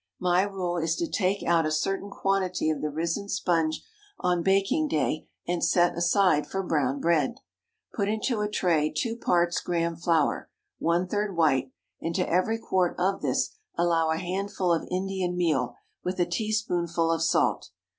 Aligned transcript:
My 0.19 0.41
rule 0.41 0.77
is 0.77 0.95
to 0.95 1.07
take 1.07 1.43
out 1.43 1.63
a 1.67 1.71
certain 1.71 2.09
quantity 2.09 2.71
of 2.71 2.81
the 2.81 2.89
risen 2.89 3.29
sponge 3.29 3.83
on 4.19 4.41
baking 4.41 4.87
day, 4.87 5.27
and 5.47 5.63
set 5.63 5.95
aside 5.95 6.47
for 6.47 6.63
brown 6.63 6.99
bread. 6.99 7.35
Put 7.93 8.09
into 8.09 8.39
a 8.41 8.49
tray 8.49 8.91
two 8.91 9.15
parts 9.15 9.61
Graham 9.61 9.95
flour, 9.95 10.49
one 10.79 11.07
third 11.07 11.37
white, 11.37 11.71
and 12.01 12.15
to 12.15 12.27
every 12.27 12.57
quart 12.57 12.95
of 12.97 13.21
this 13.21 13.51
allow 13.75 14.09
a 14.09 14.17
handful 14.17 14.73
of 14.73 14.87
Indian 14.89 15.37
meal, 15.37 15.75
with 16.03 16.19
a 16.19 16.25
teaspoonful 16.25 17.11
of 17.11 17.21
salt. 17.21 17.69